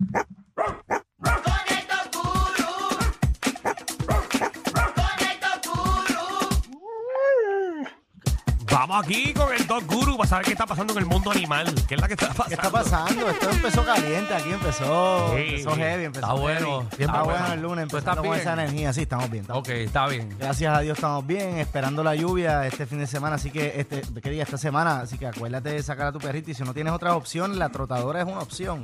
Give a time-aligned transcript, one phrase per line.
[0.00, 0.28] Yep.
[8.88, 11.66] Vamos aquí con el Dog Guru para saber qué está pasando en el mundo animal.
[11.88, 12.44] ¿Qué es la que está pasando?
[12.48, 13.30] ¿Qué está pasando?
[13.30, 15.42] Esto empezó caliente, aquí empezó, Sí.
[15.42, 16.96] empezó heavy, empezó Está bueno, heavy.
[16.96, 17.38] bien Está bueno.
[17.40, 18.40] bueno el lunes, ¿Tú estás empezando con bien?
[18.40, 19.42] esa energía, sí, estamos bien.
[19.42, 20.36] estamos Ok, está bien.
[20.38, 24.02] Gracias a Dios estamos bien, esperando la lluvia este fin de semana, así que este,
[24.22, 24.44] ¿qué día?
[24.44, 27.16] Esta semana, así que acuérdate de sacar a tu perrito y si no tienes otra
[27.16, 28.82] opción, la trotadora es una opción.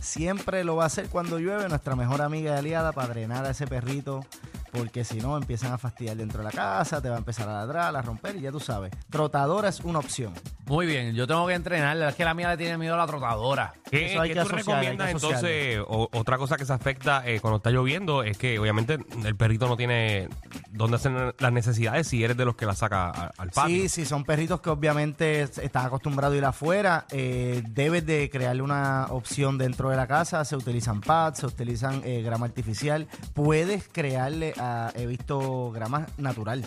[0.00, 3.50] Siempre lo va a hacer cuando llueve, nuestra mejor amiga y aliada para drenar a
[3.50, 4.24] ese perrito,
[4.72, 7.52] porque si no empiezan a fastidiar dentro de la casa, te va a empezar a
[7.52, 8.90] ladrar, a romper y ya tú sabes.
[9.10, 10.32] Trotadora es una opción.
[10.72, 12.08] Muy bien, yo tengo que entrenarla.
[12.08, 13.74] Es que la mía le tiene miedo a la trotadora.
[13.90, 15.78] ¿Qué, Eso hay qué que tú hay que entonces?
[15.86, 19.68] O- otra cosa que se afecta eh, cuando está lloviendo es que obviamente el perrito
[19.68, 20.30] no tiene
[20.70, 23.82] dónde hacer las necesidades si eres de los que la saca a- al patio.
[23.82, 27.04] Sí, sí, son perritos que obviamente están acostumbrados a ir afuera.
[27.10, 30.42] eh, debes de crearle una opción dentro de la casa.
[30.46, 33.08] Se utilizan pads, se utilizan eh, grama artificial.
[33.34, 36.64] Puedes crearle, a- he visto grama natural.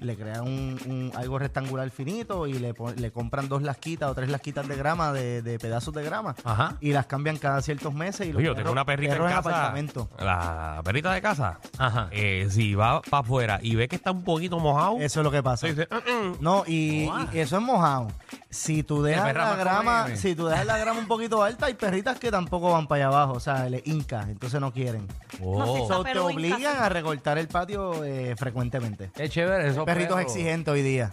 [0.00, 4.28] Le crean un, un- algo rectangular finito y le, le compran dos lasquitas o tres
[4.28, 6.34] lasquitas de grama, de, de pedazos de grama.
[6.44, 6.76] Ajá.
[6.80, 8.26] Y las cambian cada ciertos meses.
[8.26, 9.48] Y los Oye, yo tengo perros- una perrita en perros casa.
[9.50, 10.08] apartamento.
[10.18, 11.58] la perrita de casa.
[11.78, 12.08] Ajá.
[12.10, 15.30] eh, si va para afuera y ve que está un poquito mojado, Eso es lo
[15.30, 15.66] que pasa.
[15.66, 16.36] dice, "Mm, mm".
[16.40, 18.08] No, y, y eso es mojado.
[18.50, 20.16] Si tú dejas perra la más grama, come.
[20.16, 23.16] si tú dejas la grama un poquito alta, hay perritas que tampoco van para allá
[23.16, 25.06] abajo, o sea, le hinca, entonces no quieren.
[25.42, 26.64] Oh, So, te pero obligan sí.
[26.66, 29.10] a recortar el patio eh, frecuentemente.
[29.14, 29.90] qué chévere eso.
[29.90, 31.10] Hay perritos exigentes hoy día.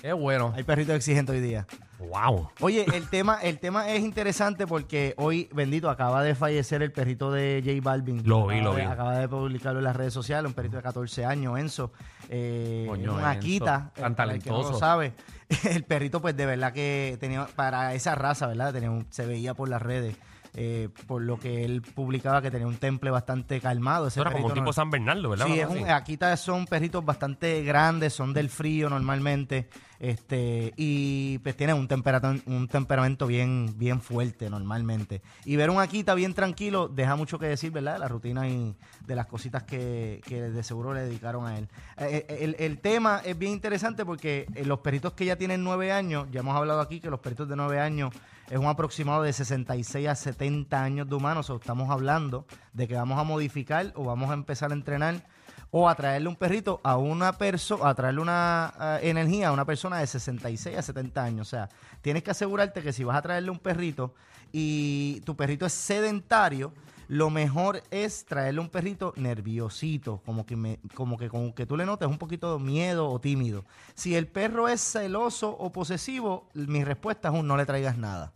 [0.00, 0.52] Qué bueno.
[0.56, 1.66] Hay perritos exigentes hoy día.
[1.98, 2.50] wow.
[2.60, 7.32] Oye, el tema, el tema es interesante porque hoy, bendito, acaba de fallecer el perrito
[7.32, 8.22] de J Balvin.
[8.28, 8.86] Lo vi, Acaba lo de- vi.
[8.88, 11.92] Acaba de publicarlo en las redes sociales, un perrito de 14 años, Enzo.
[12.28, 14.78] Eh, Coño, una Enzo, Akita, tan eh, para el que no lo talentoso.
[14.78, 15.12] sabe.
[15.70, 18.72] El perrito, pues de verdad que tenía, para esa raza, ¿verdad?
[18.74, 20.16] Tenía un- se veía por las redes.
[20.58, 24.06] Eh, por lo que él publicaba que tenía un temple bastante calmado.
[24.08, 25.46] Ese era como un tipo no- San Bernardo, ¿verdad?
[25.46, 25.88] Sí, es un.
[25.90, 29.68] Akita son perritos bastante grandes, son del frío normalmente,
[30.00, 35.20] este, y pues tienen un temperamento, un temperamento bien, bien fuerte normalmente.
[35.44, 37.94] Y ver un Akita bien tranquilo deja mucho que decir, ¿verdad?
[37.94, 38.74] De la rutina y
[39.06, 41.68] de las cositas que, que de seguro le dedicaron a él.
[41.98, 45.92] Eh, eh, el, el tema es bien interesante porque los perritos que ya tienen nueve
[45.92, 48.14] años, ya hemos hablado aquí que los perritos de nueve años
[48.48, 52.94] es un aproximado de 66 a 70 años de humanos, o estamos hablando de que
[52.94, 55.22] vamos a modificar o vamos a empezar a entrenar
[55.70, 59.64] o a traerle un perrito a una persona, a traerle una eh, energía a una
[59.64, 61.48] persona de 66 a 70 años.
[61.48, 61.68] O sea,
[62.00, 64.14] tienes que asegurarte que si vas a traerle un perrito
[64.52, 66.72] y tu perrito es sedentario,
[67.08, 71.76] lo mejor es traerle un perrito nerviosito, como que, me, como que, como que tú
[71.76, 73.64] le notes un poquito de miedo o tímido.
[73.94, 78.32] Si el perro es celoso o posesivo, mi respuesta es un no le traigas nada.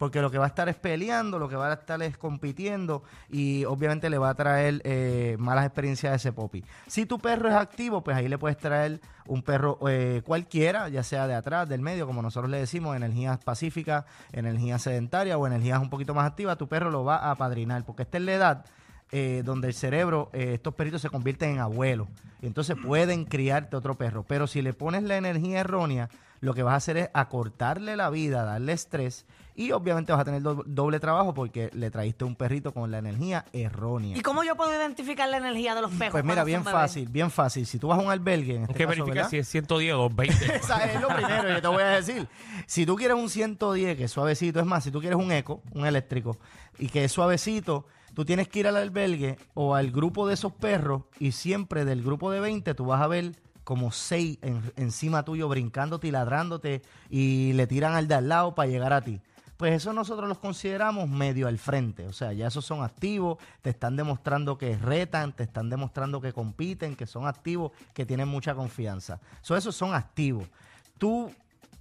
[0.00, 3.02] Porque lo que va a estar es peleando, lo que va a estar es compitiendo
[3.28, 6.64] y obviamente le va a traer eh, malas experiencias a ese popi.
[6.86, 11.02] Si tu perro es activo, pues ahí le puedes traer un perro eh, cualquiera, ya
[11.02, 15.78] sea de atrás, del medio, como nosotros le decimos, energías pacíficas, energías sedentarias o energías
[15.82, 17.84] un poquito más activas, tu perro lo va a apadrinar.
[17.84, 18.64] Porque esta es la edad
[19.12, 22.08] eh, donde el cerebro, eh, estos perritos se convierten en abuelos.
[22.42, 24.24] Y entonces pueden criarte otro perro.
[24.26, 26.08] Pero si le pones la energía errónea,
[26.40, 30.24] lo que vas a hacer es acortarle la vida, darle estrés y obviamente vas a
[30.24, 34.16] tener do- doble trabajo porque le traíste un perrito con la energía errónea.
[34.16, 36.12] ¿Y cómo yo puedo identificar la energía de los perros?
[36.12, 37.66] Pues mira, bien fácil, bien fácil.
[37.66, 39.28] Si tú vas a un albergue, en este caso, verificar ¿verdad?
[39.28, 40.56] si es 110 o 220.
[40.56, 42.26] Esa es lo primero que te voy a decir.
[42.66, 45.60] Si tú quieres un 110 que es suavecito, es más, si tú quieres un eco,
[45.74, 46.38] un eléctrico,
[46.78, 50.52] y que es suavecito, tú tienes que ir al albergue o al grupo de esos
[50.52, 53.32] perros y siempre del grupo de 20 tú vas a ver
[53.64, 58.54] como seis en- encima tuyo brincándote y ladrándote y le tiran al de al lado
[58.54, 59.20] para llegar a ti.
[59.56, 62.06] Pues eso nosotros los consideramos medio al frente.
[62.06, 66.32] O sea, ya esos son activos, te están demostrando que retan, te están demostrando que
[66.32, 69.20] compiten, que son activos, que tienen mucha confianza.
[69.42, 70.48] So, esos son activos.
[70.96, 71.30] Tú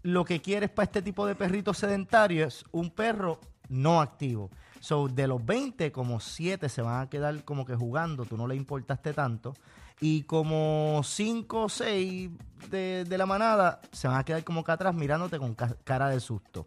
[0.04, 3.40] lo que quieres para este tipo de perritos sedentarios es un perro
[3.70, 4.50] no activo.
[4.80, 8.48] So, de los 20, como 7 se van a quedar como que jugando, tú no
[8.48, 9.54] le importaste tanto.
[10.02, 12.30] Y como 5 o 6
[12.70, 16.08] de, de la manada se van a quedar como que atrás mirándote con ca- cara
[16.10, 16.66] de susto.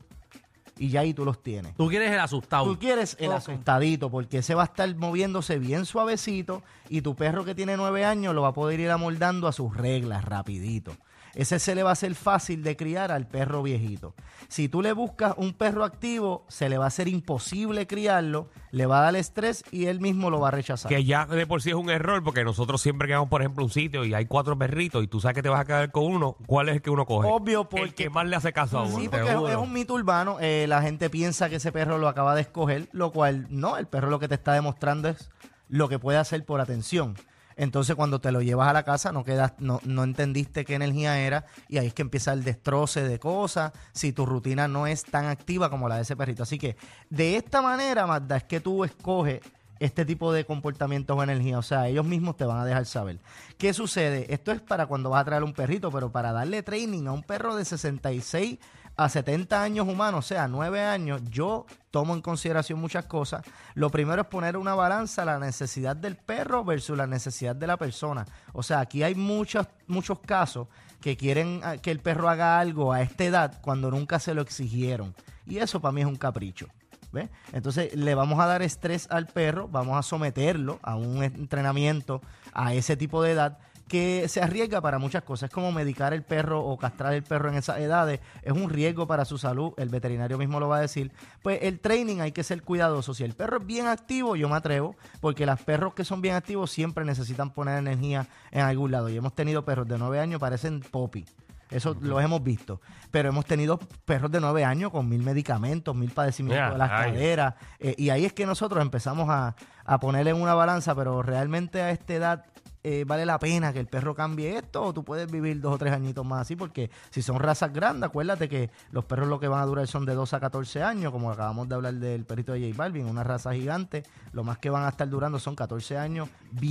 [0.82, 1.74] Y ya ahí tú los tienes.
[1.76, 2.64] Tú quieres el asustado.
[2.64, 3.36] Tú quieres el Ok.
[3.36, 8.04] asustadito porque ese va a estar moviéndose bien suavecito y tu perro que tiene nueve
[8.04, 10.92] años lo va a poder ir amoldando a sus reglas rapidito.
[11.34, 14.14] Ese se le va a hacer fácil de criar al perro viejito.
[14.48, 18.84] Si tú le buscas un perro activo, se le va a hacer imposible criarlo, le
[18.84, 20.90] va a dar estrés y él mismo lo va a rechazar.
[20.90, 23.62] Que ya de por sí es un error, porque nosotros siempre que vamos, por ejemplo,
[23.62, 25.90] a un sitio y hay cuatro perritos y tú sabes que te vas a quedar
[25.90, 27.26] con uno, ¿cuál es el que uno coge?
[27.30, 28.98] Obvio, El porque- que más le hace caso a uno.
[28.98, 30.36] Sí, porque es un mito urbano.
[30.38, 33.86] eh, la gente piensa que ese perro lo acaba de escoger, lo cual no, el
[33.86, 35.30] perro lo que te está demostrando es
[35.68, 37.14] lo que puede hacer por atención.
[37.56, 41.20] Entonces, cuando te lo llevas a la casa, no quedas, no, no entendiste qué energía
[41.20, 45.04] era, y ahí es que empieza el destroce de cosas, si tu rutina no es
[45.04, 46.42] tan activa como la de ese perrito.
[46.42, 46.76] Así que,
[47.10, 49.40] de esta manera, Magda, es que tú escoges
[49.84, 51.58] este tipo de comportamientos o energía.
[51.58, 53.18] O sea, ellos mismos te van a dejar saber.
[53.58, 54.32] ¿Qué sucede?
[54.32, 57.22] Esto es para cuando vas a traer un perrito, pero para darle training a un
[57.22, 58.58] perro de 66
[58.94, 63.42] a 70 años humanos, o sea, 9 años, yo tomo en consideración muchas cosas.
[63.74, 67.76] Lo primero es poner una balanza la necesidad del perro versus la necesidad de la
[67.76, 68.26] persona.
[68.52, 70.68] O sea, aquí hay muchos, muchos casos
[71.00, 74.42] que quieren ah, que el perro haga algo a esta edad cuando nunca se lo
[74.42, 75.14] exigieron.
[75.46, 76.68] Y eso para mí es un capricho.
[77.12, 77.28] ¿Ves?
[77.52, 82.22] Entonces le vamos a dar estrés al perro, vamos a someterlo a un entrenamiento
[82.52, 83.58] a ese tipo de edad
[83.92, 85.50] que se arriesga para muchas cosas.
[85.50, 88.20] Es como medicar el perro o castrar el perro en esas edades.
[88.40, 89.74] Es un riesgo para su salud.
[89.76, 91.12] El veterinario mismo lo va a decir.
[91.42, 93.12] Pues el training hay que ser cuidadoso.
[93.12, 96.36] Si el perro es bien activo, yo me atrevo, porque los perros que son bien
[96.36, 99.10] activos siempre necesitan poner energía en algún lado.
[99.10, 101.26] Y hemos tenido perros de 9 años, parecen popi.
[101.72, 102.80] Eso lo hemos visto.
[103.10, 107.12] Pero hemos tenido perros de 9 años con mil medicamentos, mil padecimientos de las ay.
[107.12, 107.54] caderas.
[107.78, 111.80] eh, y ahí es que nosotros empezamos a, a ponerle en una balanza, pero realmente
[111.82, 112.44] a esta edad
[112.84, 115.78] eh, vale la pena que el perro cambie esto o tú puedes vivir dos o
[115.78, 119.46] tres añitos más así, porque si son razas grandes, acuérdate que los perros lo que
[119.46, 122.52] van a durar son de 2 a 14 años, como acabamos de hablar del perrito
[122.52, 124.02] de J Balvin, una raza gigante,
[124.32, 126.28] lo más que van a estar durando son 14 años,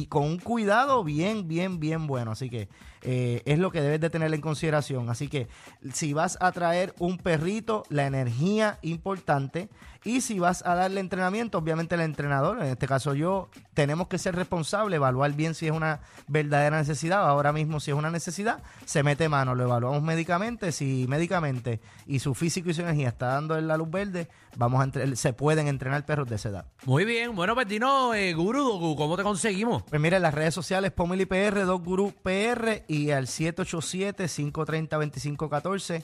[0.10, 2.68] con un cuidado bien, bien, bien bueno, así que
[3.04, 5.48] eh, es lo que debes de tener en consideración, así que
[5.94, 9.70] si vas a traer un perrito, la energía importante,
[10.04, 14.18] y si vas a darle entrenamiento, obviamente el entrenador, en este caso yo, tenemos que
[14.18, 17.28] ser responsables, evaluar bien si es una verdadera necesidad.
[17.28, 20.72] Ahora mismo, si es una necesidad, se mete mano, lo evaluamos médicamente.
[20.72, 24.84] Si médicamente y su físico y su energía está dando la luz verde, vamos a
[24.86, 26.66] entre- se pueden entrenar perros de esa edad.
[26.86, 27.36] Muy bien.
[27.36, 29.84] Bueno, pues dinos, eh, Guru, Dogu, ¿cómo te conseguimos?
[29.84, 36.04] Pues mira, en las redes sociales Pomili PR, Gurú PR y al 787-530-2514.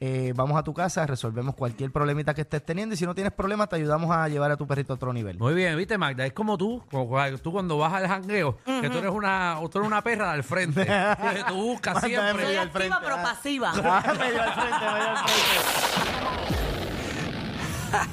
[0.00, 3.32] Eh, vamos a tu casa, resolvemos cualquier problemita que estés teniendo y si no tienes
[3.32, 5.38] problema te ayudamos a llevar a tu perrito a otro nivel.
[5.38, 8.98] Muy bien, viste, Magda, es como tú, como tú cuando vas al jangueo, que tú
[8.98, 10.84] eres una, tú eres una perra al frente.
[11.34, 12.44] que tú buscas siempre.
[12.44, 13.22] Soy al frente, pero ah.
[13.22, 13.72] pasiva.
[13.88, 15.38] Ah, medio al frente, medio al frente.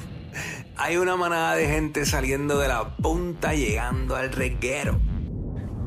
[0.78, 4.98] Hay una manada de gente saliendo de la punta llegando al reguero.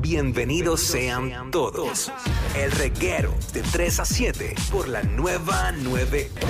[0.00, 2.10] Bienvenidos sean todos.
[2.56, 6.48] El reguero de 3 a 7 por la nueva 94.